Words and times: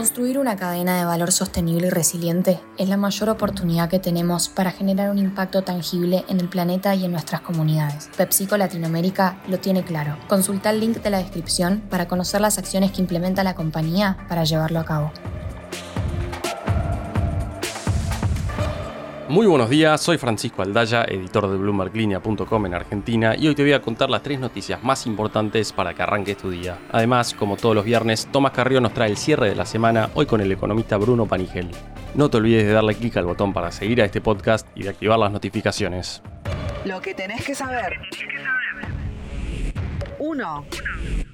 Construir 0.00 0.38
una 0.38 0.56
cadena 0.56 0.96
de 0.98 1.04
valor 1.04 1.30
sostenible 1.30 1.88
y 1.88 1.90
resiliente 1.90 2.58
es 2.78 2.88
la 2.88 2.96
mayor 2.96 3.28
oportunidad 3.28 3.90
que 3.90 3.98
tenemos 3.98 4.48
para 4.48 4.70
generar 4.70 5.10
un 5.10 5.18
impacto 5.18 5.60
tangible 5.60 6.24
en 6.26 6.40
el 6.40 6.48
planeta 6.48 6.94
y 6.94 7.04
en 7.04 7.12
nuestras 7.12 7.42
comunidades. 7.42 8.08
PepsiCo 8.16 8.56
Latinoamérica 8.56 9.42
lo 9.46 9.58
tiene 9.58 9.84
claro. 9.84 10.16
Consulta 10.26 10.70
el 10.70 10.80
link 10.80 11.02
de 11.02 11.10
la 11.10 11.18
descripción 11.18 11.82
para 11.90 12.08
conocer 12.08 12.40
las 12.40 12.56
acciones 12.56 12.92
que 12.92 13.02
implementa 13.02 13.44
la 13.44 13.54
compañía 13.54 14.16
para 14.26 14.44
llevarlo 14.44 14.80
a 14.80 14.86
cabo. 14.86 15.12
Muy 19.30 19.46
buenos 19.46 19.70
días, 19.70 20.00
soy 20.00 20.18
Francisco 20.18 20.60
Aldaya, 20.60 21.04
editor 21.04 21.48
de 21.48 21.56
BloombergLinea.com 21.56 22.66
en 22.66 22.74
Argentina 22.74 23.36
y 23.38 23.46
hoy 23.46 23.54
te 23.54 23.62
voy 23.62 23.74
a 23.74 23.80
contar 23.80 24.10
las 24.10 24.24
tres 24.24 24.40
noticias 24.40 24.82
más 24.82 25.06
importantes 25.06 25.72
para 25.72 25.94
que 25.94 26.02
arranques 26.02 26.36
tu 26.36 26.50
día. 26.50 26.80
Además, 26.90 27.32
como 27.34 27.56
todos 27.56 27.76
los 27.76 27.84
viernes, 27.84 28.26
Tomás 28.32 28.50
Carrió 28.50 28.80
nos 28.80 28.92
trae 28.92 29.08
el 29.08 29.16
cierre 29.16 29.48
de 29.48 29.54
la 29.54 29.66
semana 29.66 30.10
hoy 30.14 30.26
con 30.26 30.40
el 30.40 30.50
economista 30.50 30.96
Bruno 30.96 31.26
Panigel. 31.26 31.68
No 32.16 32.28
te 32.28 32.38
olvides 32.38 32.66
de 32.66 32.72
darle 32.72 32.96
clic 32.96 33.16
al 33.18 33.26
botón 33.26 33.52
para 33.52 33.70
seguir 33.70 34.02
a 34.02 34.04
este 34.04 34.20
podcast 34.20 34.66
y 34.74 34.82
de 34.82 34.88
activar 34.88 35.16
las 35.16 35.30
notificaciones. 35.30 36.22
Lo 36.84 37.00
que 37.00 37.14
tenés 37.14 37.44
que 37.44 37.54
saber. 37.54 38.00
1. 40.18 40.64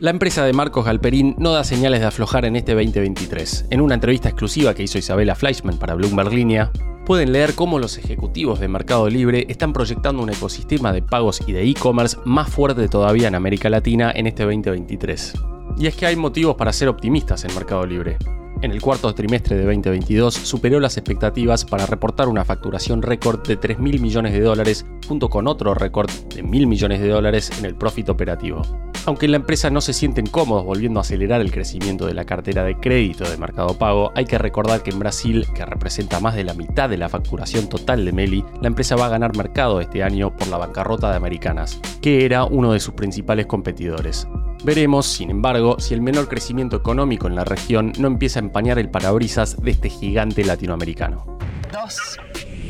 La 0.00 0.10
empresa 0.10 0.44
de 0.44 0.52
Marcos 0.52 0.84
Galperín 0.84 1.34
no 1.38 1.52
da 1.52 1.64
señales 1.64 2.00
de 2.00 2.06
aflojar 2.06 2.44
en 2.44 2.56
este 2.56 2.74
2023. 2.74 3.68
En 3.70 3.80
una 3.80 3.94
entrevista 3.94 4.28
exclusiva 4.28 4.74
que 4.74 4.82
hizo 4.82 4.98
Isabela 4.98 5.34
Fleischman 5.34 5.78
para 5.78 5.94
Bloomberg 5.94 6.30
Línea, 6.34 6.70
pueden 7.06 7.32
leer 7.32 7.54
cómo 7.54 7.78
los 7.78 7.98
ejecutivos 7.98 8.58
de 8.58 8.66
Mercado 8.66 9.08
Libre 9.08 9.46
están 9.48 9.72
proyectando 9.72 10.22
un 10.22 10.30
ecosistema 10.30 10.92
de 10.92 11.02
pagos 11.02 11.40
y 11.46 11.52
de 11.52 11.62
e-commerce 11.62 12.18
más 12.24 12.50
fuerte 12.50 12.88
todavía 12.88 13.28
en 13.28 13.36
América 13.36 13.70
Latina 13.70 14.12
en 14.14 14.26
este 14.26 14.42
2023. 14.42 15.34
Y 15.78 15.86
es 15.86 15.94
que 15.94 16.06
hay 16.06 16.16
motivos 16.16 16.56
para 16.56 16.72
ser 16.72 16.88
optimistas 16.88 17.44
en 17.44 17.54
Mercado 17.54 17.86
Libre. 17.86 18.18
En 18.60 18.72
el 18.72 18.82
cuarto 18.82 19.14
trimestre 19.14 19.56
de 19.56 19.64
2022 19.64 20.34
superó 20.34 20.80
las 20.80 20.96
expectativas 20.96 21.64
para 21.64 21.86
reportar 21.86 22.26
una 22.26 22.44
facturación 22.44 23.02
récord 23.02 23.46
de 23.46 23.60
3.000 23.60 24.00
millones 24.00 24.32
de 24.32 24.40
dólares 24.40 24.84
junto 25.06 25.28
con 25.28 25.46
otro 25.46 25.74
récord 25.74 26.10
de 26.34 26.42
1.000 26.42 26.66
millones 26.66 27.00
de 27.00 27.08
dólares 27.08 27.52
en 27.58 27.66
el 27.66 27.76
profit 27.76 28.08
operativo. 28.08 28.62
Aunque 29.06 29.26
en 29.26 29.30
la 29.32 29.36
empresa 29.36 29.70
no 29.70 29.80
se 29.80 29.92
sienten 29.92 30.26
cómodos 30.26 30.64
volviendo 30.64 30.98
a 30.98 31.02
acelerar 31.02 31.40
el 31.40 31.52
crecimiento 31.52 32.06
de 32.06 32.14
la 32.14 32.24
cartera 32.24 32.64
de 32.64 32.74
crédito 32.74 33.22
de 33.22 33.36
Mercado 33.36 33.78
Pago, 33.78 34.10
hay 34.16 34.24
que 34.24 34.36
recordar 34.36 34.82
que 34.82 34.90
en 34.90 34.98
Brasil, 34.98 35.46
que 35.54 35.64
representa 35.64 36.18
más 36.18 36.34
de 36.34 36.42
la 36.42 36.54
mitad 36.54 36.90
de 36.90 36.96
la 36.96 37.08
facturación 37.08 37.68
total 37.68 38.04
de 38.04 38.12
Meli, 38.12 38.44
la 38.60 38.66
empresa 38.66 38.96
va 38.96 39.06
a 39.06 39.10
ganar 39.10 39.36
mercado 39.36 39.80
este 39.80 40.02
año 40.02 40.34
por 40.34 40.48
la 40.48 40.58
bancarrota 40.58 41.08
de 41.08 41.16
Americanas, 41.16 41.80
que 42.02 42.24
era 42.24 42.44
uno 42.44 42.72
de 42.72 42.80
sus 42.80 42.94
principales 42.94 43.46
competidores. 43.46 44.26
Veremos, 44.64 45.06
sin 45.06 45.30
embargo, 45.30 45.78
si 45.78 45.94
el 45.94 46.00
menor 46.00 46.28
crecimiento 46.28 46.74
económico 46.74 47.28
en 47.28 47.36
la 47.36 47.44
región 47.44 47.92
no 48.00 48.08
empieza 48.08 48.40
a 48.40 48.42
empañar 48.42 48.80
el 48.80 48.90
parabrisas 48.90 49.62
de 49.62 49.70
este 49.70 49.88
gigante 49.88 50.44
latinoamericano. 50.44 51.38
2. 51.72 52.25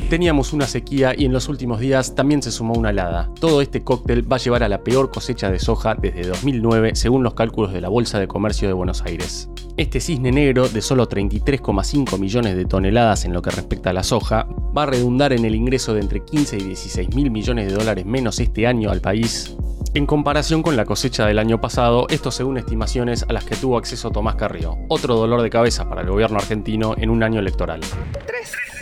Teníamos 0.09 0.53
una 0.53 0.67
sequía 0.67 1.13
y 1.17 1.25
en 1.25 1.33
los 1.33 1.49
últimos 1.49 1.81
días 1.81 2.15
también 2.15 2.41
se 2.41 2.49
sumó 2.49 2.75
una 2.75 2.91
helada. 2.91 3.29
Todo 3.41 3.61
este 3.61 3.83
cóctel 3.83 4.31
va 4.31 4.37
a 4.37 4.39
llevar 4.39 4.63
a 4.63 4.69
la 4.69 4.81
peor 4.81 5.11
cosecha 5.11 5.51
de 5.51 5.59
soja 5.59 5.95
desde 5.95 6.25
2009 6.25 6.95
según 6.95 7.23
los 7.23 7.33
cálculos 7.33 7.73
de 7.73 7.81
la 7.81 7.89
Bolsa 7.89 8.17
de 8.17 8.29
Comercio 8.29 8.69
de 8.69 8.73
Buenos 8.73 9.01
Aires. 9.01 9.49
Este 9.75 9.99
cisne 9.99 10.31
negro 10.31 10.69
de 10.69 10.81
solo 10.81 11.09
33,5 11.09 12.17
millones 12.19 12.55
de 12.55 12.63
toneladas 12.63 13.25
en 13.25 13.33
lo 13.33 13.41
que 13.41 13.51
respecta 13.51 13.89
a 13.89 13.93
la 13.93 14.03
soja 14.03 14.47
va 14.75 14.83
a 14.83 14.85
redundar 14.85 15.33
en 15.33 15.43
el 15.43 15.55
ingreso 15.55 15.93
de 15.93 15.99
entre 15.99 16.23
15 16.23 16.55
y 16.55 16.63
16 16.63 17.13
mil 17.13 17.29
millones 17.29 17.67
de 17.67 17.77
dólares 17.77 18.05
menos 18.05 18.39
este 18.39 18.65
año 18.65 18.91
al 18.91 19.01
país. 19.01 19.57
En 19.93 20.05
comparación 20.05 20.63
con 20.63 20.77
la 20.77 20.85
cosecha 20.85 21.25
del 21.25 21.37
año 21.37 21.59
pasado, 21.59 22.07
esto 22.09 22.31
según 22.31 22.57
estimaciones 22.57 23.25
a 23.27 23.33
las 23.33 23.43
que 23.43 23.57
tuvo 23.57 23.77
acceso 23.77 24.09
Tomás 24.09 24.35
Carrió, 24.35 24.77
otro 24.87 25.15
dolor 25.15 25.41
de 25.41 25.49
cabeza 25.49 25.89
para 25.89 26.01
el 26.01 26.09
gobierno 26.09 26.37
argentino 26.37 26.95
en 26.97 27.09
un 27.09 27.23
año 27.23 27.41
electoral. 27.41 27.81
3. 28.25 28.76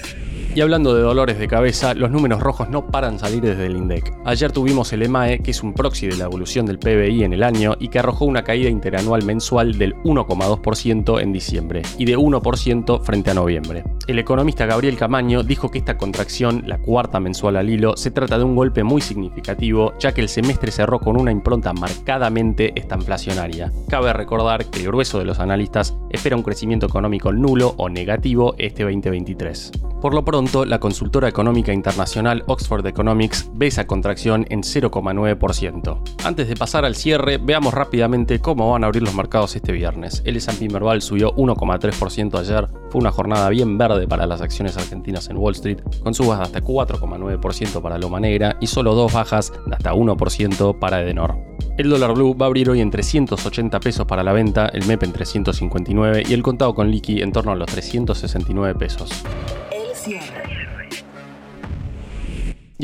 Y 0.55 0.61
hablando 0.61 0.95
de 0.95 1.01
dolores 1.01 1.37
de 1.37 1.49
cabeza, 1.49 1.93
los 1.93 2.11
números 2.11 2.39
rojos 2.39 2.69
no 2.69 2.87
paran 2.87 3.19
salir 3.19 3.41
desde 3.41 3.65
el 3.65 3.75
INDEC. 3.75 4.13
Ayer 4.23 4.53
tuvimos 4.53 4.93
el 4.93 5.01
EMAE, 5.01 5.39
que 5.39 5.51
es 5.51 5.61
un 5.61 5.73
proxy 5.73 6.07
de 6.07 6.15
la 6.15 6.23
evolución 6.23 6.65
del 6.65 6.79
PBI 6.79 7.25
en 7.25 7.33
el 7.33 7.43
año 7.43 7.75
y 7.77 7.89
que 7.89 7.99
arrojó 7.99 8.23
una 8.23 8.45
caída 8.45 8.69
interanual 8.69 9.25
mensual 9.25 9.77
del 9.77 9.95
1,2% 10.03 11.21
en 11.21 11.33
diciembre 11.33 11.81
y 11.97 12.05
de 12.05 12.17
1% 12.17 13.01
frente 13.01 13.31
a 13.31 13.33
noviembre. 13.33 13.83
El 14.07 14.17
economista 14.17 14.65
Gabriel 14.65 14.95
Camaño 14.95 15.43
dijo 15.43 15.69
que 15.71 15.79
esta 15.79 15.97
contracción, 15.97 16.63
la 16.65 16.77
cuarta 16.77 17.19
mensual 17.19 17.57
al 17.57 17.69
hilo, 17.69 17.97
se 17.97 18.11
trata 18.11 18.37
de 18.37 18.45
un 18.45 18.55
golpe 18.55 18.85
muy 18.85 19.01
significativo, 19.01 19.91
ya 19.99 20.13
que 20.13 20.21
el 20.21 20.29
semestre 20.29 20.71
cerró 20.71 21.01
con 21.01 21.19
una 21.19 21.33
impronta 21.33 21.73
marcadamente 21.73 22.71
estanflacionaria. 22.79 23.73
Cabe 23.89 24.13
recordar 24.13 24.67
que 24.67 24.79
el 24.79 24.87
grueso 24.87 25.19
de 25.19 25.25
los 25.25 25.39
analistas 25.39 25.97
espera 26.11 26.37
un 26.37 26.43
crecimiento 26.43 26.85
económico 26.85 27.33
nulo 27.33 27.73
o 27.75 27.89
negativo 27.89 28.55
este 28.57 28.83
2023. 28.83 29.73
Por 30.01 30.13
lo 30.13 30.23
pronto, 30.23 30.44
la 30.65 30.79
consultora 30.79 31.27
económica 31.27 31.73
internacional 31.73 32.43
Oxford 32.47 32.85
Economics 32.85 33.49
ve 33.53 33.67
esa 33.67 33.87
contracción 33.87 34.45
en 34.49 34.61
0,9%. 34.61 35.99
Antes 36.23 36.47
de 36.47 36.55
pasar 36.55 36.85
al 36.85 36.95
cierre, 36.95 37.37
veamos 37.37 37.73
rápidamente 37.73 38.39
cómo 38.39 38.71
van 38.71 38.83
a 38.83 38.87
abrir 38.87 39.03
los 39.03 39.15
mercados 39.15 39.55
este 39.55 39.71
viernes. 39.71 40.21
El 40.25 40.37
S&P 40.37 40.69
Merval 40.69 41.01
subió 41.01 41.33
1,3% 41.35 42.39
ayer, 42.39 42.69
fue 42.89 43.01
una 43.01 43.11
jornada 43.11 43.49
bien 43.49 43.77
verde 43.77 44.07
para 44.07 44.27
las 44.27 44.41
acciones 44.41 44.77
argentinas 44.77 45.29
en 45.29 45.37
Wall 45.37 45.55
Street, 45.55 45.79
con 46.03 46.13
subas 46.13 46.37
de 46.37 46.43
hasta 46.45 46.61
4,9% 46.61 47.81
para 47.81 47.97
Loma 47.97 48.19
Negra 48.19 48.57
y 48.61 48.67
solo 48.67 48.93
dos 48.93 49.13
bajas 49.13 49.51
de 49.65 49.75
hasta 49.75 49.93
1% 49.93 50.79
para 50.79 51.01
Edenor. 51.01 51.37
El 51.77 51.89
dólar 51.89 52.13
blue 52.13 52.37
va 52.37 52.45
a 52.45 52.47
abrir 52.47 52.69
hoy 52.69 52.81
en 52.81 52.91
380 52.91 53.79
pesos 53.79 54.05
para 54.05 54.23
la 54.23 54.31
venta, 54.31 54.67
el 54.67 54.85
MEP 54.85 55.03
en 55.03 55.11
359 55.11 56.23
y 56.27 56.33
el 56.33 56.43
contado 56.43 56.73
con 56.73 56.89
liqui 56.89 57.21
en 57.21 57.31
torno 57.31 57.51
a 57.51 57.55
los 57.55 57.67
369 57.67 58.75
pesos. 58.75 59.23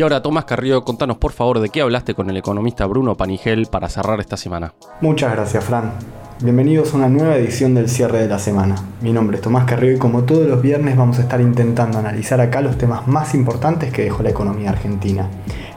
Y 0.02 0.04
ahora, 0.04 0.24
Tomás 0.24 0.46
Carrillo, 0.46 0.84
contanos 0.84 1.18
por 1.18 1.32
favor 1.32 1.60
de 1.60 1.70
qué 1.70 1.82
hablaste 1.82 2.16
con 2.16 2.28
el 2.28 2.36
economista 2.36 2.88
Bruno 2.88 3.16
Panigel 3.16 3.68
para 3.68 3.88
cerrar 3.88 4.20
esta 4.20 4.36
semana. 4.36 4.74
Muchas 5.00 5.32
gracias, 5.32 5.64
Fran. 5.64 5.92
Bienvenidos 6.42 6.92
a 6.92 6.98
una 6.98 7.08
nueva 7.08 7.36
edición 7.36 7.76
del 7.76 7.88
cierre 7.88 8.18
de 8.18 8.28
la 8.28 8.40
semana. 8.40 8.74
Mi 9.02 9.14
nombre 9.14 9.38
es 9.38 9.44
Tomás 9.44 9.66
Carrillo 9.66 9.98
y 9.98 10.00
como 10.00 10.24
todos 10.24 10.48
los 10.48 10.60
viernes 10.60 10.98
vamos 10.98 11.20
a 11.20 11.22
estar 11.22 11.40
intentando 11.40 12.00
analizar 12.00 12.42
acá 12.42 12.62
los 12.62 12.80
temas 12.80 13.06
más 13.06 13.36
importantes 13.36 13.94
que 13.94 14.02
dejó 14.02 14.24
la 14.24 14.32
economía 14.32 14.72
argentina. 14.72 15.30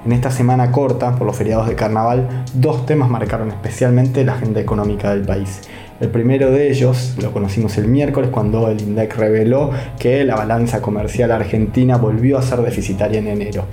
En 0.06 0.12
esta 0.12 0.30
semana 0.30 0.72
corta, 0.72 1.16
por 1.16 1.26
los 1.26 1.36
feriados 1.36 1.68
de 1.68 1.74
carnaval, 1.74 2.44
dos 2.54 2.86
temas 2.86 3.10
marcaron 3.10 3.50
especialmente 3.50 4.24
la 4.24 4.36
agenda 4.36 4.58
económica 4.58 5.10
del 5.10 5.26
país. 5.26 5.60
El 6.00 6.08
primero 6.08 6.50
de 6.50 6.70
ellos 6.70 7.14
lo 7.22 7.30
conocimos 7.30 7.78
el 7.78 7.86
miércoles 7.86 8.30
cuando 8.32 8.68
el 8.68 8.80
INDEC 8.80 9.16
reveló 9.16 9.70
que 9.96 10.24
la 10.24 10.34
balanza 10.34 10.82
comercial 10.82 11.30
argentina 11.30 11.96
volvió 11.96 12.36
a 12.36 12.42
ser 12.42 12.60
deficitaria 12.62 13.20
en 13.20 13.28
enero. 13.28 13.66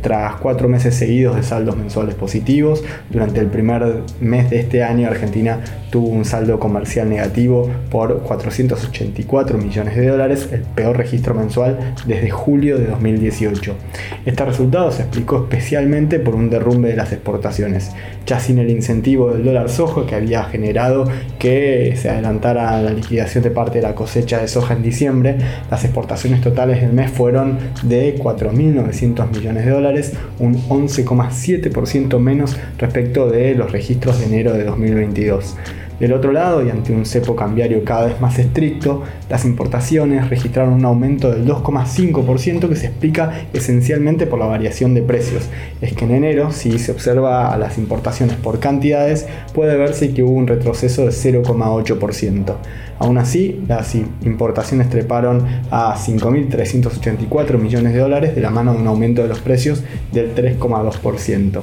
Tras 0.00 0.36
cuatro 0.36 0.68
meses 0.68 0.94
seguidos 0.94 1.36
de 1.36 1.42
saldos 1.42 1.76
mensuales 1.76 2.14
positivos, 2.14 2.82
durante 3.10 3.40
el 3.40 3.48
primer 3.48 4.02
mes 4.20 4.48
de 4.48 4.60
este 4.60 4.82
año 4.82 5.06
Argentina 5.06 5.60
tuvo 5.90 6.08
un 6.08 6.24
saldo 6.24 6.58
comercial 6.58 7.10
negativo 7.10 7.70
por 7.90 8.22
484 8.22 9.58
millones 9.58 9.96
de 9.96 10.08
dólares, 10.08 10.48
el 10.52 10.62
peor 10.62 10.96
registro 10.96 11.34
mensual 11.34 11.94
desde 12.06 12.30
julio 12.30 12.78
de 12.78 12.86
2018. 12.86 13.74
Este 14.24 14.44
resultado 14.44 14.90
se 14.92 15.02
explicó 15.02 15.44
especialmente 15.44 16.20
por 16.20 16.34
un 16.34 16.48
derrumbe 16.48 16.88
de 16.88 16.96
las 16.96 17.12
exportaciones, 17.12 17.90
ya 18.24 18.40
sin 18.40 18.58
el 18.58 18.70
incentivo 18.70 19.32
del 19.32 19.44
dólar 19.44 19.68
soja 19.68 20.06
que 20.06 20.14
había 20.14 20.44
generado 20.44 21.04
que 21.38 21.65
se 21.96 22.10
adelantara 22.10 22.80
la 22.82 22.90
liquidación 22.90 23.42
de 23.42 23.50
parte 23.50 23.78
de 23.78 23.82
la 23.82 23.94
cosecha 23.94 24.40
de 24.40 24.48
soja 24.48 24.74
en 24.74 24.82
diciembre, 24.82 25.36
las 25.70 25.84
exportaciones 25.84 26.40
totales 26.40 26.80
del 26.80 26.92
mes 26.92 27.10
fueron 27.10 27.58
de 27.82 28.16
4.900 28.18 29.30
millones 29.30 29.64
de 29.64 29.70
dólares, 29.70 30.12
un 30.38 30.56
11,7% 30.68 32.18
menos 32.18 32.56
respecto 32.78 33.30
de 33.30 33.54
los 33.54 33.72
registros 33.72 34.18
de 34.18 34.26
enero 34.26 34.52
de 34.52 34.64
2022. 34.64 35.56
Del 36.00 36.12
otro 36.12 36.30
lado, 36.30 36.64
y 36.64 36.68
ante 36.68 36.92
un 36.92 37.06
cepo 37.06 37.34
cambiario 37.34 37.82
cada 37.82 38.06
vez 38.06 38.20
más 38.20 38.38
estricto, 38.38 39.02
las 39.30 39.46
importaciones 39.46 40.28
registraron 40.28 40.74
un 40.74 40.84
aumento 40.84 41.30
del 41.30 41.46
2,5% 41.46 42.68
que 42.68 42.76
se 42.76 42.88
explica 42.88 43.46
esencialmente 43.54 44.26
por 44.26 44.38
la 44.38 44.44
variación 44.44 44.92
de 44.92 45.00
precios. 45.00 45.48
Es 45.80 45.94
que 45.94 46.04
en 46.04 46.10
enero, 46.10 46.52
si 46.52 46.78
se 46.78 46.92
observa 46.92 47.52
a 47.52 47.56
las 47.56 47.78
importaciones 47.78 48.36
por 48.36 48.60
cantidades, 48.60 49.26
puede 49.54 49.76
verse 49.78 50.12
que 50.12 50.22
hubo 50.22 50.32
un 50.32 50.46
retroceso 50.46 51.06
de 51.06 51.12
0,8%. 51.12 52.54
Aún 52.98 53.18
así, 53.18 53.62
las 53.66 53.94
importaciones 53.94 54.90
treparon 54.90 55.46
a 55.70 55.96
5.384 55.96 57.58
millones 57.58 57.94
de 57.94 57.98
dólares 58.00 58.34
de 58.34 58.40
la 58.42 58.50
mano 58.50 58.74
de 58.74 58.80
un 58.80 58.86
aumento 58.86 59.22
de 59.22 59.28
los 59.28 59.40
precios 59.40 59.82
del 60.12 60.34
3,2%. 60.34 61.62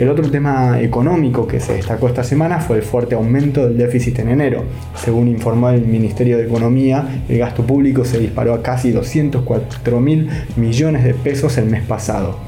El 0.00 0.08
otro 0.08 0.30
tema 0.30 0.80
económico 0.80 1.46
que 1.46 1.60
se 1.60 1.74
destacó 1.74 2.08
esta 2.08 2.24
semana 2.24 2.58
fue 2.58 2.78
el 2.78 2.82
fuerte 2.82 3.16
aumento 3.16 3.68
del 3.68 3.76
déficit 3.76 4.20
en 4.20 4.30
enero. 4.30 4.64
Según 4.94 5.28
informó 5.28 5.68
el 5.68 5.86
Ministerio 5.86 6.38
de 6.38 6.44
Economía, 6.44 7.22
el 7.28 7.36
gasto 7.36 7.66
público 7.66 8.06
se 8.06 8.18
disparó 8.18 8.54
a 8.54 8.62
casi 8.62 8.92
204 8.92 10.00
mil 10.00 10.30
millones 10.56 11.04
de 11.04 11.12
pesos 11.12 11.58
el 11.58 11.66
mes 11.66 11.82
pasado. 11.82 12.38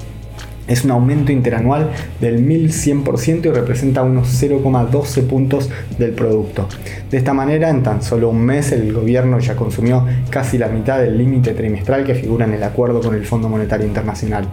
Es 0.67 0.83
un 0.87 0.93
aumento 0.93 1.31
interanual 1.31 1.91
del 2.23 2.43
1100% 2.43 3.45
y 3.45 3.51
representa 3.51 4.03
unos 4.03 4.43
0,12 4.43 5.27
puntos 5.27 5.69
del 5.99 6.13
producto. 6.13 6.67
De 7.11 7.19
esta 7.19 7.35
manera, 7.35 7.69
en 7.69 7.83
tan 7.83 8.03
solo 8.03 8.31
un 8.31 8.41
mes, 8.43 8.73
el 8.73 8.95
gobierno 8.95 9.39
ya 9.41 9.57
consumió 9.57 10.07
casi 10.31 10.57
la 10.57 10.69
mitad 10.69 11.01
del 11.01 11.19
límite 11.19 11.53
trimestral 11.53 12.05
que 12.05 12.15
figura 12.15 12.47
en 12.47 12.55
el 12.55 12.63
acuerdo 12.63 13.03
con 13.03 13.15
el 13.15 13.27
Fondo 13.27 13.51
Monetario 13.51 13.87
Internacional. 13.87 14.49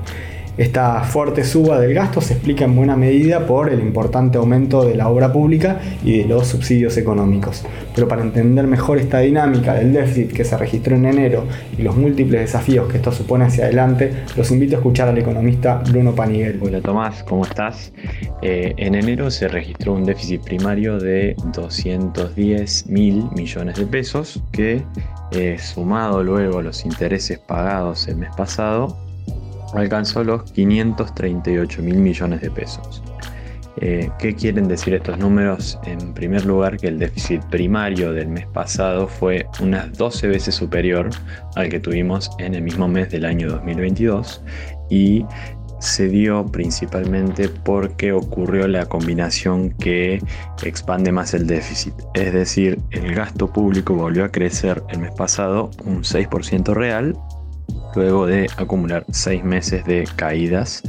Esta 0.59 1.05
fuerte 1.05 1.45
suba 1.45 1.79
del 1.79 1.93
gasto 1.93 2.19
se 2.19 2.33
explica 2.33 2.65
en 2.65 2.75
buena 2.75 2.97
medida 2.97 3.47
por 3.47 3.69
el 3.69 3.79
importante 3.79 4.37
aumento 4.37 4.83
de 4.83 4.93
la 4.93 5.07
obra 5.07 5.31
pública 5.31 5.79
y 6.03 6.17
de 6.17 6.25
los 6.25 6.47
subsidios 6.47 6.97
económicos. 6.97 7.63
Pero 7.95 8.09
para 8.09 8.23
entender 8.23 8.67
mejor 8.67 8.97
esta 8.97 9.19
dinámica 9.19 9.75
del 9.75 9.93
déficit 9.93 10.33
que 10.33 10.43
se 10.43 10.57
registró 10.57 10.97
en 10.97 11.05
enero 11.05 11.45
y 11.77 11.81
los 11.81 11.95
múltiples 11.95 12.41
desafíos 12.41 12.91
que 12.91 12.97
esto 12.97 13.13
supone 13.13 13.45
hacia 13.45 13.63
adelante, 13.63 14.11
los 14.35 14.51
invito 14.51 14.75
a 14.75 14.79
escuchar 14.79 15.07
al 15.07 15.17
economista 15.17 15.81
Bruno 15.89 16.13
Paniguel. 16.13 16.59
Hola 16.61 16.81
Tomás, 16.81 17.23
¿cómo 17.23 17.45
estás? 17.45 17.93
Eh, 18.41 18.73
en 18.75 18.95
enero 18.95 19.31
se 19.31 19.47
registró 19.47 19.93
un 19.93 20.03
déficit 20.03 20.41
primario 20.43 20.99
de 20.99 21.37
210 21.53 22.87
mil 22.87 23.23
millones 23.33 23.77
de 23.77 23.85
pesos 23.85 24.43
que 24.51 24.83
eh, 25.31 25.57
sumado 25.57 26.21
luego 26.21 26.59
a 26.59 26.63
los 26.63 26.83
intereses 26.83 27.39
pagados 27.39 28.09
el 28.09 28.17
mes 28.17 28.31
pasado 28.35 29.08
alcanzó 29.73 30.23
los 30.23 30.51
538 30.51 31.81
mil 31.81 31.97
millones 31.97 32.41
de 32.41 32.51
pesos. 32.51 33.03
Eh, 33.81 34.09
¿Qué 34.19 34.35
quieren 34.35 34.67
decir 34.67 34.93
estos 34.93 35.17
números? 35.17 35.79
En 35.85 36.13
primer 36.13 36.45
lugar, 36.45 36.77
que 36.77 36.87
el 36.87 36.99
déficit 36.99 37.41
primario 37.45 38.11
del 38.11 38.27
mes 38.27 38.45
pasado 38.47 39.07
fue 39.07 39.47
unas 39.61 39.93
12 39.97 40.27
veces 40.27 40.55
superior 40.55 41.09
al 41.55 41.69
que 41.69 41.79
tuvimos 41.79 42.29
en 42.39 42.55
el 42.55 42.61
mismo 42.61 42.87
mes 42.87 43.09
del 43.09 43.23
año 43.23 43.49
2022 43.49 44.43
y 44.89 45.25
se 45.79 46.09
dio 46.09 46.45
principalmente 46.45 47.47
porque 47.47 48.11
ocurrió 48.11 48.67
la 48.67 48.85
combinación 48.85 49.69
que 49.71 50.21
expande 50.63 51.13
más 51.13 51.33
el 51.33 51.47
déficit. 51.47 51.93
Es 52.15 52.33
decir, 52.33 52.79
el 52.91 53.15
gasto 53.15 53.47
público 53.47 53.93
volvió 53.93 54.25
a 54.25 54.29
crecer 54.29 54.83
el 54.89 54.99
mes 54.99 55.11
pasado 55.11 55.71
un 55.85 56.03
6% 56.03 56.73
real 56.73 57.17
luego 57.95 58.25
de 58.25 58.47
acumular 58.57 59.05
seis 59.11 59.43
meses 59.43 59.85
de 59.85 60.07
caídas 60.15 60.83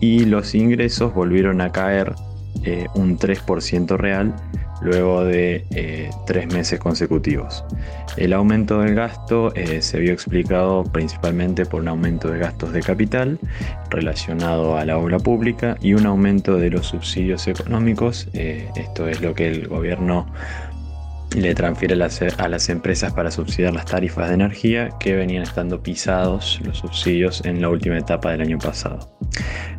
y 0.00 0.24
los 0.24 0.54
ingresos 0.54 1.14
volvieron 1.14 1.60
a 1.60 1.72
caer 1.72 2.14
eh, 2.64 2.86
un 2.94 3.18
3% 3.18 3.96
real 3.96 4.34
luego 4.80 5.24
de 5.24 5.64
eh, 5.70 6.10
tres 6.26 6.46
meses 6.52 6.78
consecutivos. 6.78 7.64
El 8.16 8.32
aumento 8.32 8.80
del 8.80 8.94
gasto 8.94 9.54
eh, 9.54 9.80
se 9.80 9.98
vio 9.98 10.12
explicado 10.12 10.84
principalmente 10.84 11.64
por 11.64 11.80
un 11.80 11.88
aumento 11.88 12.30
de 12.30 12.38
gastos 12.38 12.72
de 12.72 12.80
capital 12.80 13.38
relacionado 13.90 14.76
a 14.76 14.84
la 14.84 14.98
obra 14.98 15.18
pública 15.18 15.76
y 15.80 15.94
un 15.94 16.06
aumento 16.06 16.56
de 16.56 16.70
los 16.70 16.86
subsidios 16.86 17.46
económicos. 17.48 18.28
esto 18.32 19.08
es 19.08 19.20
lo 19.20 19.34
que 19.34 19.48
el 19.48 19.68
gobierno 19.68 20.26
le 21.34 21.54
transfiere 21.54 21.94
a 21.94 22.48
las 22.48 22.68
empresas 22.68 23.12
para 23.12 23.30
subsidiar 23.30 23.74
las 23.74 23.86
tarifas 23.86 24.28
de 24.28 24.34
energía 24.34 24.90
que 24.98 25.14
venían 25.14 25.42
estando 25.42 25.82
pisados 25.82 26.60
los 26.64 26.78
subsidios 26.78 27.44
en 27.44 27.60
la 27.60 27.68
última 27.68 27.98
etapa 27.98 28.30
del 28.30 28.42
año 28.42 28.58
pasado. 28.58 29.14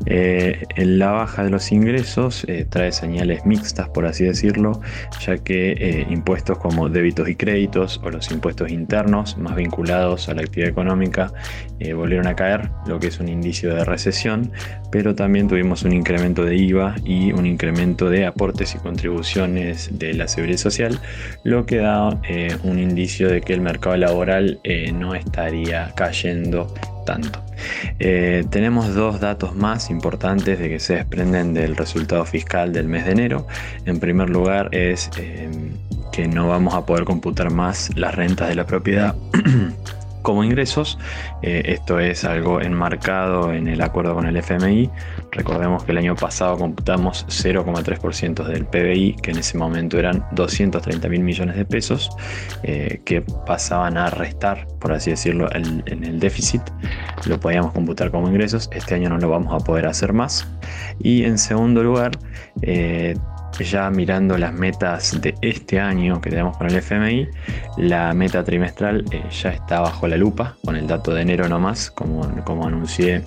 Eh, 0.05 0.63
la 0.75 1.11
baja 1.11 1.43
de 1.43 1.49
los 1.49 1.71
ingresos 1.71 2.45
eh, 2.47 2.65
trae 2.69 2.91
señales 2.91 3.45
mixtas, 3.45 3.89
por 3.89 4.05
así 4.05 4.25
decirlo, 4.25 4.81
ya 5.25 5.37
que 5.37 5.71
eh, 5.71 6.07
impuestos 6.09 6.57
como 6.57 6.89
débitos 6.89 7.29
y 7.29 7.35
créditos 7.35 8.01
o 8.03 8.09
los 8.09 8.29
impuestos 8.31 8.71
internos 8.71 9.37
más 9.37 9.55
vinculados 9.55 10.29
a 10.29 10.33
la 10.33 10.41
actividad 10.41 10.69
económica 10.69 11.31
volvieron 11.95 12.25
a 12.27 12.35
caer, 12.35 12.69
lo 12.87 12.99
que 12.99 13.07
es 13.07 13.19
un 13.19 13.27
indicio 13.27 13.75
de 13.75 13.83
recesión, 13.83 14.51
pero 14.91 15.13
también 15.13 15.47
tuvimos 15.47 15.83
un 15.83 15.91
incremento 15.91 16.45
de 16.45 16.55
IVA 16.55 16.95
y 17.03 17.33
un 17.33 17.45
incremento 17.45 18.09
de 18.09 18.25
aportes 18.25 18.75
y 18.75 18.77
contribuciones 18.79 19.89
de 19.99 20.13
la 20.13 20.27
seguridad 20.27 20.57
social, 20.57 20.99
lo 21.45 21.65
que 21.65 21.77
da 21.77 22.09
un 22.63 22.79
indicio 22.79 23.29
de 23.29 23.39
que 23.39 23.53
el 23.53 23.61
mercado 23.61 23.95
laboral 23.95 24.59
no 24.93 25.15
estaría 25.15 25.93
cayendo 25.95 26.73
tanto. 27.05 27.45
Eh, 27.99 28.43
tenemos 28.49 28.93
dos 28.93 29.19
datos 29.19 29.55
más 29.55 29.89
importantes 29.89 30.59
de 30.59 30.69
que 30.69 30.79
se 30.79 30.95
desprenden 30.95 31.53
del 31.53 31.75
resultado 31.75 32.25
fiscal 32.25 32.73
del 32.73 32.87
mes 32.87 33.05
de 33.05 33.11
enero. 33.11 33.47
En 33.85 33.99
primer 33.99 34.29
lugar 34.29 34.69
es 34.73 35.09
eh, 35.17 35.49
que 36.11 36.27
no 36.27 36.47
vamos 36.47 36.73
a 36.73 36.85
poder 36.85 37.05
computar 37.05 37.51
más 37.51 37.95
las 37.95 38.15
rentas 38.15 38.49
de 38.49 38.55
la 38.55 38.65
propiedad 38.65 39.15
como 40.25 40.43
ingresos. 40.43 40.97
Eh, 41.43 41.61
esto 41.67 41.99
es 41.99 42.25
algo 42.25 42.59
enmarcado 42.59 43.53
en 43.53 43.69
el 43.69 43.81
acuerdo 43.81 44.15
con 44.15 44.25
el 44.25 44.35
FMI. 44.35 44.89
Recordemos 45.31 45.83
que 45.83 45.91
el 45.93 45.99
año 45.99 46.15
pasado 46.15 46.57
computamos 46.57 47.25
0,3% 47.29 48.43
del 48.43 48.65
PBI, 48.65 49.15
que 49.21 49.31
en 49.31 49.37
ese 49.37 49.57
momento 49.57 49.97
eran 49.97 50.25
230 50.31 51.07
mil 51.07 51.21
millones 51.21 51.55
de 51.55 51.63
pesos, 51.63 52.09
eh, 52.63 53.01
que 53.05 53.21
pasaban 53.21 53.97
a 53.97 54.09
restar, 54.09 54.67
por 54.79 54.91
así 54.91 55.11
decirlo, 55.11 55.47
en 55.53 56.03
el 56.03 56.19
déficit. 56.19 56.61
Lo 57.27 57.39
podíamos 57.39 57.71
computar 57.71 58.09
como 58.09 58.27
ingresos. 58.27 58.69
Este 58.73 58.95
año 58.95 59.09
no 59.09 59.17
lo 59.19 59.29
vamos 59.29 59.53
a 59.53 59.63
poder 59.63 59.85
hacer 59.85 60.11
más. 60.11 60.47
Y 60.99 61.23
en 61.23 61.37
segundo 61.37 61.83
lugar, 61.83 62.11
eh, 62.63 63.15
ya 63.63 63.89
mirando 63.89 64.37
las 64.37 64.53
metas 64.53 65.19
de 65.21 65.35
este 65.41 65.79
año 65.79 66.19
que 66.21 66.29
tenemos 66.29 66.57
con 66.57 66.67
el 66.67 66.75
FMI, 66.75 67.27
la 67.77 68.13
meta 68.13 68.43
trimestral 68.43 69.05
eh, 69.11 69.23
ya 69.31 69.49
está 69.51 69.81
bajo 69.81 70.07
la 70.07 70.17
lupa, 70.17 70.57
con 70.63 70.75
el 70.75 70.87
dato 70.87 71.13
de 71.13 71.21
enero 71.21 71.47
nomás, 71.47 71.89
como, 71.91 72.21
como 72.43 72.67
anuncié 72.67 73.23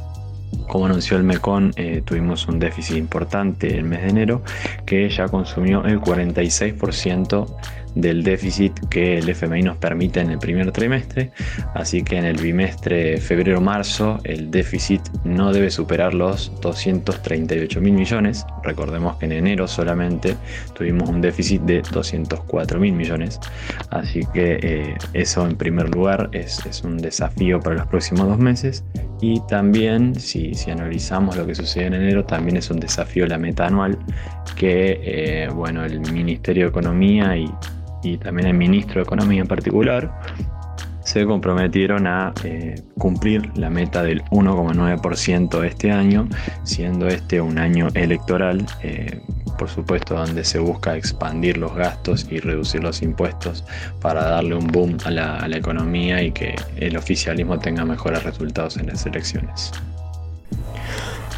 como 0.67 0.87
anunció 0.87 1.17
el 1.17 1.25
MECON, 1.25 1.73
eh, 1.77 2.03
tuvimos 2.05 2.47
un 2.49 2.59
déficit 2.59 2.97
importante 2.97 3.77
el 3.77 3.85
mes 3.85 4.03
de 4.03 4.09
enero 4.09 4.43
que 4.87 5.09
ya 5.09 5.29
consumió 5.29 5.85
el 5.85 6.01
46% 6.01 7.47
del 8.01 8.23
déficit 8.23 8.79
que 8.89 9.19
el 9.19 9.29
FMI 9.29 9.63
nos 9.63 9.77
permite 9.77 10.21
en 10.21 10.31
el 10.31 10.39
primer 10.39 10.71
trimestre. 10.73 11.33
Así 11.75 12.03
que 12.03 12.17
en 12.17 12.25
el 12.25 12.41
bimestre 12.41 13.19
febrero-marzo 13.19 14.21
el 14.25 14.51
déficit 14.51 15.01
no 15.25 15.53
debe 15.53 15.71
superar 15.71 16.15
los 16.15 16.53
238 16.61 17.81
mil 17.81 17.95
millones. 17.95 18.47
Recordemos 18.63 19.17
que 19.17 19.27
en 19.27 19.33
enero 19.33 19.67
solamente 19.67 20.37
tuvimos 20.75 21.09
un 21.09 21.21
déficit 21.21 21.63
de 21.63 21.83
204 21.93 22.79
mil 22.79 22.93
millones. 22.93 23.41
Así 23.91 24.21
que 24.33 24.59
eh, 24.63 24.99
eso 25.13 25.47
en 25.47 25.57
primer 25.57 25.89
lugar 25.95 26.31
es, 26.33 26.59
un 26.85 26.99
desafío 26.99 27.61
para 27.61 27.77
los 27.77 27.87
próximos 27.87 28.29
dos 28.29 28.39
meses. 28.39 28.85
Y 29.21 29.41
también 29.49 30.15
si, 30.15 30.55
si 30.55 30.71
analizamos 30.71 31.37
lo 31.37 31.45
que 31.45 31.55
sucede 31.55 31.87
en 31.87 31.95
enero, 31.95 32.25
también 32.25 32.57
es 32.57 32.71
un 32.71 32.79
desafío 32.79 33.27
la 33.27 33.39
meta 33.39 33.67
anual 33.67 33.99
que 34.57 35.01
eh, 35.03 35.49
bueno, 35.49 35.85
el 35.85 36.01
Ministerio 36.13 36.65
de 36.65 36.71
Economía 36.71 37.37
y 37.37 37.51
y 38.03 38.19
también 38.19 38.49
el 38.49 38.55
ministro 38.55 38.97
de 38.97 39.03
Economía 39.03 39.43
en 39.43 39.49
particular, 39.49 40.11
se 41.09 41.25
comprometieron 41.25 42.07
a 42.07 42.35
eh, 42.45 42.83
cumplir 42.99 43.51
la 43.57 43.71
meta 43.71 44.03
del 44.03 44.23
1,9% 44.25 45.65
este 45.65 45.91
año, 45.91 46.29
siendo 46.65 47.09
este 47.09 47.41
un 47.41 47.59
año 47.59 47.89
electoral, 47.95 48.67
eh, 48.83 49.19
por 49.59 49.71
supuesto 49.71 50.15
donde 50.15 50.45
se 50.45 50.59
busca 50.59 50.97
expandir 50.97 51.57
los 51.57 51.75
gastos 51.75 52.27
y 52.31 52.41
reducir 52.41 52.83
los 52.83 53.01
impuestos 53.01 53.65
para 54.03 54.23
darle 54.23 54.55
un 54.55 54.67
boom 54.67 54.99
a 55.07 55.11
la, 55.11 55.37
a 55.39 55.49
la 55.49 55.57
economía 55.57 56.23
y 56.23 56.31
que 56.31 56.55
el 56.77 56.95
oficialismo 56.95 57.59
tenga 57.59 57.87
mejores 57.87 58.23
resultados 58.23 58.77
en 58.77 58.89
las 58.89 59.07
elecciones. 59.07 59.73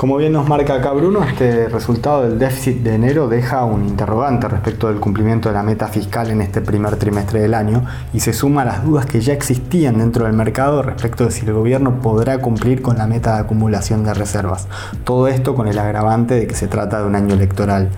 Como 0.01 0.17
bien 0.17 0.33
nos 0.33 0.49
marca 0.49 0.77
acá 0.77 0.93
Bruno, 0.93 1.23
este 1.25 1.69
resultado 1.69 2.23
del 2.23 2.39
déficit 2.39 2.79
de 2.79 2.95
enero 2.95 3.29
deja 3.29 3.67
un 3.67 3.87
interrogante 3.87 4.49
respecto 4.49 4.89
del 4.89 4.99
cumplimiento 4.99 5.51
de 5.51 5.55
la 5.57 5.63
meta 5.63 5.89
fiscal 5.89 6.31
en 6.31 6.41
este 6.41 6.63
primer 6.63 6.97
trimestre 6.97 7.41
del 7.41 7.53
año 7.53 7.85
y 8.15 8.21
se 8.21 8.33
suma 8.33 8.63
a 8.63 8.65
las 8.65 8.83
dudas 8.83 9.05
que 9.05 9.21
ya 9.21 9.35
existían 9.35 9.99
dentro 9.99 10.25
del 10.25 10.33
mercado 10.33 10.83
respecto 10.83 11.27
de 11.27 11.31
si 11.31 11.45
el 11.45 11.53
gobierno 11.53 12.01
podrá 12.01 12.39
cumplir 12.39 12.81
con 12.81 12.97
la 12.97 13.07
meta 13.07 13.35
de 13.35 13.41
acumulación 13.41 14.03
de 14.03 14.15
reservas. 14.15 14.69
Todo 15.05 15.29
esto 15.29 15.55
con 15.55 15.69
el 15.69 15.79
agravante 15.79 16.33
de 16.33 16.47
que 16.47 16.55
se 16.55 16.67
trata 16.67 17.03
de 17.03 17.07
un 17.07 17.15
año 17.15 17.35
electoral. 17.35 17.91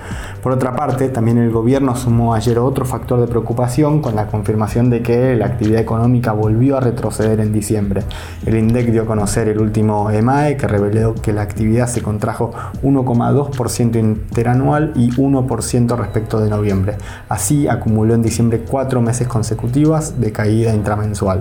Por 0.42 0.50
otra 0.50 0.74
parte, 0.74 1.08
también 1.08 1.38
el 1.38 1.52
gobierno 1.52 1.94
sumó 1.94 2.34
ayer 2.34 2.58
otro 2.58 2.84
factor 2.84 3.20
de 3.20 3.28
preocupación 3.28 4.02
con 4.02 4.16
la 4.16 4.26
confirmación 4.26 4.90
de 4.90 5.02
que 5.02 5.36
la 5.36 5.46
actividad 5.46 5.80
económica 5.80 6.32
volvió 6.32 6.78
a 6.78 6.80
retroceder 6.80 7.38
en 7.38 7.52
diciembre. 7.52 8.02
El 8.44 8.56
INDEC 8.56 8.90
dio 8.90 9.02
a 9.02 9.06
conocer 9.06 9.46
el 9.46 9.60
último 9.60 10.10
EMAE 10.10 10.56
que 10.56 10.66
reveló 10.66 11.14
que 11.14 11.32
la 11.32 11.42
actividad 11.42 11.91
se 11.92 12.02
contrajo 12.02 12.50
1,2% 12.82 13.98
interanual 13.98 14.92
y 14.96 15.10
1% 15.10 15.96
respecto 15.96 16.40
de 16.40 16.50
noviembre. 16.50 16.96
Así 17.28 17.68
acumuló 17.68 18.14
en 18.14 18.22
diciembre 18.22 18.64
cuatro 18.68 19.00
meses 19.00 19.28
consecutivas 19.28 20.20
de 20.20 20.32
caída 20.32 20.74
intramensual. 20.74 21.40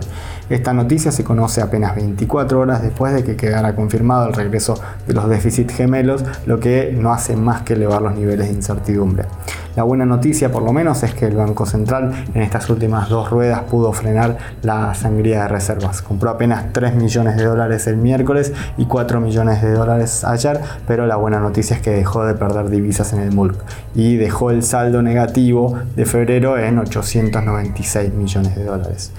Esta 0.49 0.73
noticia 0.73 1.11
se 1.11 1.23
conoce 1.23 1.61
apenas 1.61 1.95
24 1.95 2.59
horas 2.59 2.81
después 2.81 3.13
de 3.13 3.23
que 3.23 3.35
quedara 3.35 3.75
confirmado 3.75 4.27
el 4.27 4.33
regreso 4.33 4.75
de 5.07 5.13
los 5.13 5.27
déficits 5.29 5.73
gemelos, 5.73 6.23
lo 6.45 6.59
que 6.59 6.95
no 6.97 7.13
hace 7.13 7.35
más 7.35 7.61
que 7.61 7.73
elevar 7.73 8.01
los 8.01 8.13
niveles 8.13 8.47
de 8.47 8.53
incertidumbre. 8.53 9.25
La 9.75 9.83
buena 9.83 10.05
noticia 10.05 10.51
por 10.51 10.63
lo 10.63 10.73
menos 10.73 11.01
es 11.03 11.13
que 11.13 11.25
el 11.25 11.35
Banco 11.35 11.65
Central 11.65 12.25
en 12.33 12.41
estas 12.41 12.69
últimas 12.69 13.07
dos 13.07 13.29
ruedas 13.29 13.61
pudo 13.61 13.93
frenar 13.93 14.37
la 14.63 14.93
sangría 14.93 15.43
de 15.43 15.47
reservas. 15.47 16.01
Compró 16.01 16.29
apenas 16.29 16.73
3 16.73 16.95
millones 16.95 17.37
de 17.37 17.45
dólares 17.45 17.87
el 17.87 17.95
miércoles 17.95 18.51
y 18.77 18.85
4 18.85 19.21
millones 19.21 19.61
de 19.61 19.71
dólares 19.71 20.25
ayer, 20.25 20.59
pero 20.87 21.07
la 21.07 21.15
buena 21.15 21.39
noticia 21.39 21.77
es 21.77 21.81
que 21.81 21.91
dejó 21.91 22.25
de 22.25 22.33
perder 22.33 22.69
divisas 22.69 23.13
en 23.13 23.21
el 23.21 23.31
MULC 23.31 23.55
y 23.95 24.17
dejó 24.17 24.51
el 24.51 24.63
saldo 24.63 25.01
negativo 25.01 25.77
de 25.95 26.05
febrero 26.05 26.57
en 26.57 26.77
896 26.77 28.13
millones 28.13 28.55
de 28.55 28.65
dólares. 28.65 29.11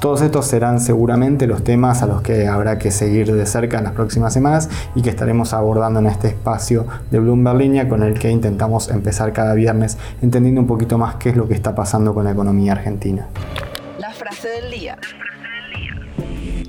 Todos 0.00 0.20
estos 0.20 0.46
serán 0.46 0.78
seguramente 0.78 1.46
los 1.46 1.64
temas 1.64 2.02
a 2.02 2.06
los 2.06 2.20
que 2.20 2.46
habrá 2.46 2.78
que 2.78 2.90
seguir 2.90 3.32
de 3.32 3.46
cerca 3.46 3.78
en 3.78 3.84
las 3.84 3.94
próximas 3.94 4.32
semanas 4.32 4.68
y 4.94 5.02
que 5.02 5.10
estaremos 5.10 5.54
abordando 5.54 6.00
en 6.00 6.06
este 6.06 6.28
espacio 6.28 6.86
de 7.10 7.18
Bloomberg 7.18 7.56
Línea 7.56 7.88
con 7.88 8.02
el 8.02 8.18
que 8.18 8.30
intentamos 8.30 8.90
empezar 8.90 9.32
cada 9.32 9.54
viernes 9.54 9.96
entendiendo 10.20 10.60
un 10.60 10.66
poquito 10.66 10.98
más 10.98 11.16
qué 11.16 11.30
es 11.30 11.36
lo 11.36 11.48
que 11.48 11.54
está 11.54 11.74
pasando 11.74 12.12
con 12.12 12.24
la 12.24 12.32
economía 12.32 12.72
argentina. 12.72 13.26
La 13.98 14.10
frase 14.10 14.48
del 14.48 14.70
día. 14.70 14.98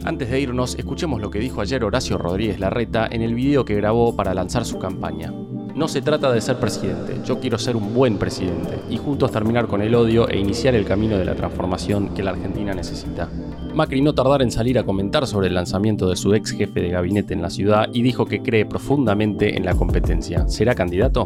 Antes 0.06 0.30
de 0.30 0.40
irnos, 0.40 0.76
escuchemos 0.76 1.20
lo 1.20 1.30
que 1.30 1.40
dijo 1.40 1.60
ayer 1.60 1.84
Horacio 1.84 2.18
Rodríguez 2.18 2.60
Larreta 2.60 3.08
en 3.12 3.22
el 3.22 3.36
video 3.36 3.66
que 3.66 3.76
grabó 3.76 4.16
para 4.16 4.34
lanzar 4.34 4.64
su 4.64 4.80
campaña. 4.80 5.34
No 5.78 5.88
se 5.88 6.02
trata 6.02 6.32
de 6.32 6.42
ser 6.42 6.58
presidente, 6.58 7.22
yo 7.24 7.40
quiero 7.40 7.60
ser 7.60 7.76
un 7.76 7.94
buen 7.94 8.18
presidente 8.18 8.80
y 8.90 8.98
juntos 8.98 9.32
terminar 9.32 9.68
con 9.68 9.84
el 9.84 9.94
odio 9.94 10.28
e 10.28 10.40
iniciar 10.40 10.74
el 10.74 10.86
camino 10.86 11.20
de 11.20 11.24
la 11.24 11.36
transformación 11.36 12.16
que 12.16 12.24
la 12.24 12.32
Argentina 12.32 12.74
necesita. 12.74 13.30
Macri 13.76 14.02
no 14.02 14.16
tardar 14.16 14.42
en 14.42 14.50
salir 14.50 14.80
a 14.80 14.84
comentar 14.84 15.28
sobre 15.28 15.50
el 15.50 15.54
lanzamiento 15.54 16.10
de 16.10 16.16
su 16.16 16.34
ex 16.34 16.50
jefe 16.54 16.82
de 16.82 16.90
gabinete 16.90 17.36
en 17.36 17.44
la 17.44 17.52
ciudad 17.52 17.90
y 17.94 18.02
dijo 18.02 18.26
que 18.26 18.42
cree 18.42 18.66
profundamente 18.66 19.56
en 19.56 19.66
la 19.66 19.76
competencia. 19.76 20.48
¿Será 20.48 20.74
candidato? 20.74 21.26